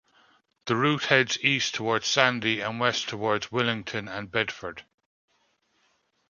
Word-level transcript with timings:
The 0.65 0.75
route 0.75 1.03
heads 1.05 1.37
east 1.43 1.75
towards 1.75 2.07
Sandy 2.07 2.59
and 2.59 2.79
west 2.79 3.07
towards 3.07 3.49
Willington 3.51 4.09
and 4.11 4.31
Bedford. 4.31 4.83